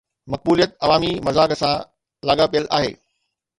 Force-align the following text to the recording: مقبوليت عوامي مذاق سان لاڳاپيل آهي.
مقبوليت 0.31 0.73
عوامي 0.83 1.11
مذاق 1.27 1.53
سان 1.61 1.85
لاڳاپيل 2.29 2.69
آهي. 2.81 2.93